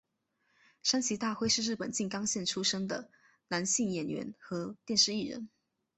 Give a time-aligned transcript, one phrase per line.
[0.81, 3.11] 山崎大辉是日本静冈县出生的
[3.49, 5.47] 男性演员和电视艺人。